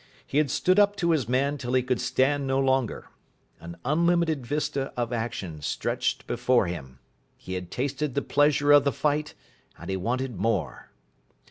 He 0.25 0.39
had 0.39 0.49
stood 0.49 0.79
up 0.79 0.95
to 0.95 1.11
his 1.11 1.29
man 1.29 1.59
till 1.59 1.73
he 1.73 1.83
could 1.83 2.01
stand 2.01 2.47
no 2.47 2.57
longer. 2.59 3.09
An 3.59 3.77
unlimited 3.85 4.47
vista 4.47 4.91
of 4.97 5.13
action 5.13 5.61
stretched 5.61 6.25
before 6.25 6.65
him. 6.65 6.97
He 7.37 7.53
had 7.53 7.69
tasted 7.69 8.15
the 8.15 8.23
pleasure 8.23 8.71
of 8.71 8.83
the 8.83 8.91
fight, 8.91 9.35
and 9.77 9.91
he 9.91 9.97
wanted 9.97 10.37
more. 10.39 10.89